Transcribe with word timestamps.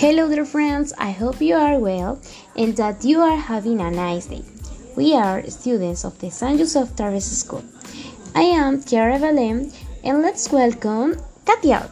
Hello, 0.00 0.30
dear 0.30 0.46
friends. 0.46 0.94
I 0.96 1.10
hope 1.10 1.42
you 1.42 1.56
are 1.56 1.78
well 1.78 2.18
and 2.56 2.74
that 2.78 3.04
you 3.04 3.20
are 3.20 3.36
having 3.36 3.82
a 3.82 3.90
nice 3.90 4.24
day. 4.24 4.42
We 4.96 5.12
are 5.14 5.44
students 5.50 6.06
of 6.06 6.18
the 6.20 6.30
San 6.30 6.56
Joseph 6.56 6.96
Tarbes 6.96 7.28
School. 7.28 7.62
I 8.34 8.44
am 8.44 8.80
Tiara 8.80 9.18
Valem, 9.18 9.70
and 10.02 10.22
let's 10.22 10.50
welcome 10.50 11.20
Katia. 11.44 11.90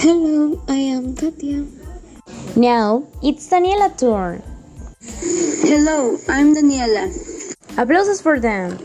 Hello, 0.00 0.64
I 0.68 0.76
am 0.96 1.14
Katia. 1.14 1.66
Now 2.56 3.04
it's 3.22 3.46
Daniela 3.46 3.92
turn. 4.00 4.42
Hello, 5.60 6.16
I'm 6.30 6.54
Daniela. 6.54 7.12
Applauses 7.76 8.22
for 8.22 8.40
them. 8.40 8.78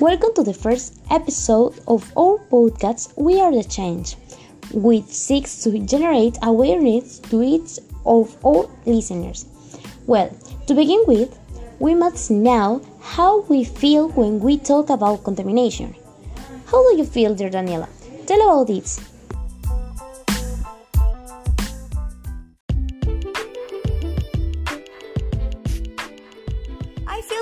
Welcome 0.00 0.32
to 0.36 0.42
the 0.42 0.54
first 0.54 0.98
episode 1.10 1.78
of 1.86 2.10
our 2.16 2.38
podcast 2.48 3.12
We 3.18 3.38
Are 3.38 3.52
the 3.52 3.62
Change, 3.62 4.16
which 4.72 5.04
seeks 5.04 5.62
to 5.64 5.78
generate 5.80 6.38
awareness 6.42 7.18
to 7.28 7.42
each 7.42 7.78
of 8.06 8.34
our 8.42 8.64
listeners. 8.86 9.44
Well, 10.06 10.34
to 10.68 10.74
begin 10.74 11.04
with, 11.06 11.38
we 11.80 11.94
must 11.94 12.30
know 12.30 12.80
how 13.02 13.42
we 13.42 13.62
feel 13.62 14.08
when 14.12 14.40
we 14.40 14.56
talk 14.56 14.88
about 14.88 15.22
contamination. 15.22 15.94
How 16.64 16.80
do 16.90 16.96
you 16.96 17.04
feel, 17.04 17.34
dear 17.34 17.50
Daniela? 17.50 17.86
Tell 18.24 18.40
about 18.40 18.68
this. 18.68 19.00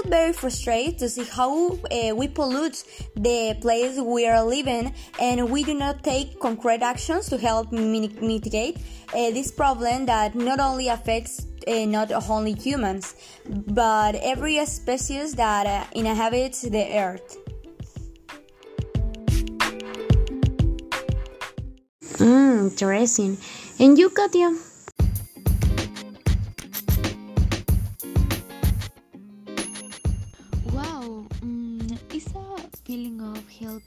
Very 0.09 0.33
frustrated 0.33 0.99
to 0.99 1.09
see 1.09 1.25
how 1.25 1.71
uh, 1.71 2.15
we 2.15 2.29
pollute 2.29 2.85
the 3.15 3.57
place 3.61 3.99
we 3.99 4.27
are 4.27 4.43
living 4.45 4.95
and 5.21 5.51
we 5.51 5.65
do 5.65 5.75
not 5.75 6.03
take 6.03 6.41
concrete 6.41 6.83
actions 6.83 7.29
to 7.29 7.39
help 7.39 7.73
mitigate 7.73 8.77
uh, 8.77 9.31
this 9.31 9.51
problem 9.51 10.07
that 10.07 10.35
not 10.35 10.61
only 10.61 10.89
affects 10.89 11.47
uh, 11.67 11.85
not 11.85 12.11
only 12.31 12.53
humans 12.53 13.15
but 13.49 14.15
every 14.17 14.65
species 14.67 15.35
that 15.35 15.89
inhabits 15.95 16.63
the 16.63 16.99
earth. 16.99 17.37
Mm, 22.19 22.71
interesting. 22.71 23.39
And 23.79 23.97
you, 23.97 24.11
Katia? 24.11 24.68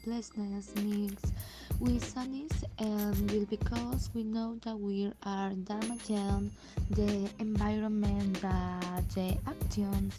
Helplessness 0.04 0.72
mixed 0.82 1.32
with 1.80 2.04
sadness 2.04 2.64
and 2.78 3.28
guilt 3.28 3.48
because 3.50 4.10
we 4.14 4.22
know 4.22 4.58
that 4.64 4.78
we 4.78 5.12
are 5.24 5.50
damaging 5.50 6.50
the 6.90 7.28
environment 7.38 8.40
that 8.40 9.08
the 9.14 9.36
actions 9.46 10.18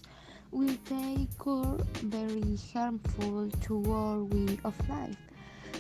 we 0.52 0.78
take 0.86 1.48
are 1.48 1.78
very 2.04 2.58
harmful 2.74 3.50
to 3.62 3.92
our 3.92 4.20
way 4.20 4.58
of 4.64 4.90
life. 4.90 5.18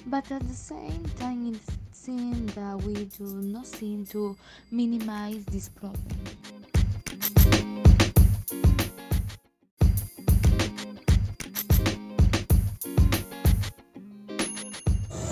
But 0.07 0.31
at 0.31 0.45
the 0.47 0.53
same 0.53 1.05
time, 1.19 1.53
it 1.53 1.61
seems 1.91 2.53
that 2.55 2.81
we 2.83 3.05
do 3.05 3.25
nothing 3.25 4.05
to 4.07 4.35
minimize 4.71 5.45
this 5.45 5.69
problem. 5.69 6.42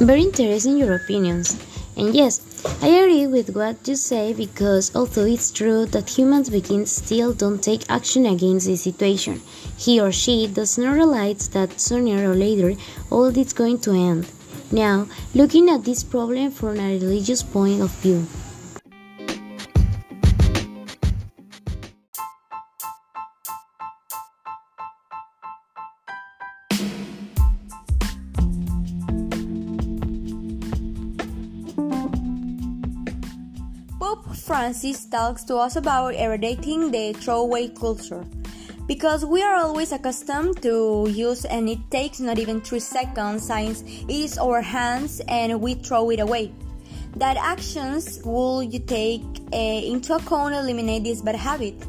Very 0.02 0.24
interesting 0.24 0.80
your 0.80 0.96
opinions. 0.96 1.56
And 1.96 2.16
yes, 2.16 2.42
I 2.82 2.88
agree 2.88 3.28
with 3.28 3.56
what 3.56 3.88
you 3.88 3.96
say 3.96 4.34
because 4.34 4.90
although 4.96 5.26
it's 5.26 5.52
true 5.52 5.86
that 5.86 6.18
humans 6.18 6.50
begin 6.50 6.88
still 6.88 7.34
don't 7.34 7.62
take 7.62 7.86
action 7.88 8.26
against 8.26 8.66
the 8.66 8.78
situation, 8.78 9.44
he 9.78 10.02
or 10.02 10.12
she 10.12 10.48
does 10.48 10.80
not 10.80 10.96
realize 10.96 11.50
that 11.50 11.80
sooner 11.80 12.32
or 12.32 12.34
later 12.34 12.74
all 13.12 13.26
is 13.26 13.54
going 13.54 13.78
to 13.82 13.92
end. 13.92 14.26
Now, 14.72 15.06
looking 15.36 15.70
at 15.70 15.86
this 15.86 16.04
problem 16.04 16.50
from 16.50 16.80
a 16.80 16.98
religious 16.98 17.44
point 17.44 17.82
of 17.82 17.92
view. 18.02 18.26
Francis 34.52 35.06
talks 35.06 35.46
to 35.46 35.56
us 35.56 35.78
about 35.78 36.14
eradicating 36.14 36.92
the 36.92 37.14
throwaway 37.14 37.70
culture 37.70 38.26
because 38.86 39.24
we 39.24 39.42
are 39.42 39.56
always 39.56 39.94
accustomed 39.94 40.62
to 40.62 41.08
use 41.10 41.46
and 41.46 41.70
it 41.70 41.80
takes 41.90 42.20
not 42.20 42.38
even 42.38 42.60
3 42.60 42.78
seconds 42.82 43.48
since 43.48 43.82
it 43.82 44.10
is 44.12 44.38
our 44.38 44.60
hands 44.60 45.22
and 45.30 45.62
we 45.62 45.76
throw 45.76 46.10
it 46.10 46.20
away. 46.20 46.52
That 47.16 47.38
actions 47.38 48.20
will 48.26 48.62
you 48.62 48.80
take 48.80 49.24
uh, 49.54 49.56
into 49.56 50.16
account 50.16 50.54
eliminate 50.54 51.06
this 51.06 51.22
bad 51.22 51.36
habit? 51.38 51.80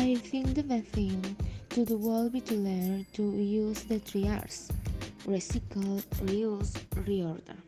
I 0.00 0.14
think 0.14 0.54
the 0.54 0.62
best 0.62 0.86
thing 0.86 1.36
to 1.68 1.84
do 1.84 1.98
will 1.98 2.30
be 2.30 2.40
to 2.40 2.54
learn 2.54 3.04
to 3.12 3.22
use 3.22 3.82
the 3.82 3.98
three 3.98 4.26
R's 4.28 4.72
recycle, 5.26 6.02
reuse, 6.24 6.72
reorder. 7.04 7.58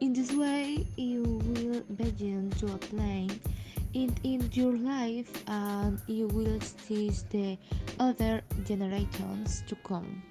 In 0.00 0.12
this 0.12 0.30
way, 0.32 0.86
you 0.96 1.22
will 1.22 1.80
begin 1.96 2.50
to 2.60 2.66
apply 2.66 3.28
it 3.94 4.12
in 4.24 4.50
your 4.52 4.74
life 4.76 5.42
and 5.48 5.98
you 6.06 6.28
will 6.28 6.60
teach 6.86 7.24
the 7.30 7.56
other 7.98 8.42
generations 8.66 9.62
to 9.68 9.74
come. 9.76 10.22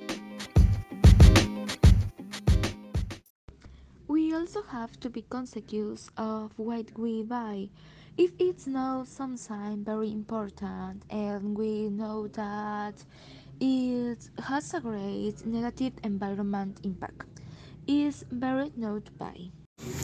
We 4.08 4.36
also 4.36 4.62
have 4.62 5.00
to 5.00 5.10
be 5.10 5.24
conscious 5.24 6.12
of 6.16 6.52
what 6.58 6.86
we 6.96 7.24
buy. 7.24 7.70
If 8.18 8.32
it's 8.40 8.66
now 8.66 9.04
something 9.04 9.84
very 9.84 10.12
important 10.12 11.04
and 11.12 11.56
we 11.56 11.88
know 11.90 12.28
that 12.30 12.96
it 13.60 14.18
has 14.44 14.74
a 14.74 14.80
great 14.80 15.46
negative 15.46 15.94
environment 16.04 16.80
impact, 16.84 17.42
it's 17.86 18.26
very 18.32 18.72
not 18.76 19.06
to 19.06 19.12
buy. 19.12 19.38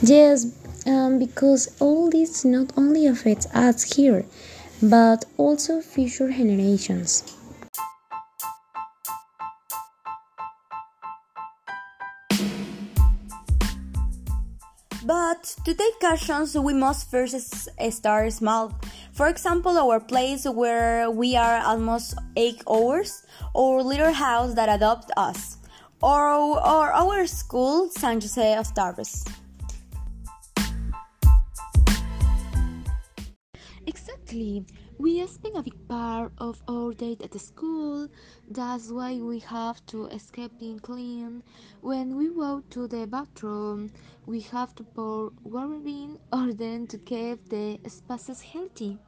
Yes, 0.00 0.46
um, 0.86 1.18
because 1.18 1.74
all 1.80 2.08
this 2.08 2.44
not 2.44 2.72
only 2.78 3.08
affects 3.08 3.46
us 3.52 3.82
here, 3.96 4.24
but 4.80 5.24
also 5.36 5.80
future 5.80 6.30
generations. 6.30 7.24
But 15.04 15.54
to 15.66 15.74
take 15.74 16.02
actions, 16.02 16.56
we 16.56 16.72
must 16.72 17.10
first 17.10 17.68
start 17.90 18.32
small. 18.32 18.72
For 19.12 19.28
example, 19.28 19.76
our 19.76 20.00
place 20.00 20.46
where 20.46 21.10
we 21.10 21.36
are 21.36 21.60
almost 21.60 22.16
eight 22.36 22.62
hours, 22.66 23.26
or 23.52 23.82
little 23.82 24.12
house 24.12 24.54
that 24.54 24.70
adopt 24.70 25.10
us, 25.18 25.58
or, 26.02 26.24
or 26.56 26.90
our 26.92 27.26
school, 27.26 27.90
San 27.90 28.18
Jose 28.18 28.54
of 28.56 28.72
Tarbes. 28.72 29.28
Exactly. 33.86 34.64
We 34.96 35.26
spend 35.26 35.56
a 35.56 35.62
big 35.62 35.88
part 35.88 36.32
of 36.38 36.62
our 36.68 36.94
day 36.94 37.16
at 37.22 37.32
the 37.32 37.38
school. 37.38 38.08
That's 38.48 38.90
why 38.90 39.16
we 39.16 39.40
have 39.40 39.84
to 39.86 40.06
escape 40.06 40.52
being 40.60 40.78
clean. 40.78 41.42
When 41.80 42.16
we 42.16 42.28
go 42.28 42.62
to 42.70 42.86
the 42.86 43.06
bathroom, 43.06 43.90
we 44.26 44.40
have 44.52 44.74
to 44.76 44.84
pour 44.84 45.32
water 45.42 45.80
in 45.84 46.18
order 46.32 46.86
to 46.86 46.98
keep 46.98 47.48
the 47.48 47.80
spaces 47.88 48.40
healthy. 48.40 48.98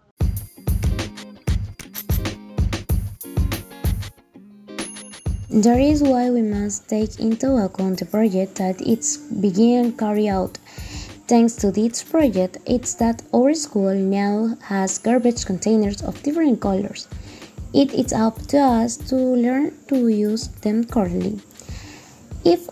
That 5.49 5.81
is 5.81 6.03
why 6.03 6.31
we 6.31 6.43
must 6.43 6.88
take 6.88 7.21
into 7.21 7.56
account 7.56 8.00
the 8.00 8.06
project 8.06 8.56
that 8.56 8.81
it's 8.81 9.17
begin 9.17 9.97
carry 9.97 10.29
out. 10.29 10.59
Thanks 11.28 11.56
to 11.56 11.73
this 11.73 12.05
project, 12.05 12.58
it's 12.67 12.94
that 12.94 13.20
our 13.34 13.52
school 13.52 13.93
now 13.93 14.56
has 14.62 14.99
garbage 14.99 15.44
containers 15.44 16.00
of 16.00 16.23
different 16.23 16.61
colors. 16.61 17.08
It 17.75 17.93
is 17.93 18.12
up 18.12 18.40
to 18.49 18.58
us 18.58 18.96
to 19.08 19.17
learn 19.17 19.76
to 19.88 20.06
use 20.06 20.46
them 20.62 20.84
correctly. 20.84 21.40
If 22.44 22.69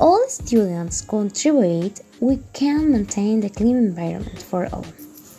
all 0.00 0.24
students 0.28 1.02
contribute, 1.02 2.00
we 2.18 2.38
can 2.54 2.92
maintain 2.92 3.40
the 3.40 3.50
clean 3.50 3.76
environment 3.76 4.40
for 4.40 4.66
all. 4.72 4.86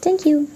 Thank 0.05 0.27
you. 0.27 0.47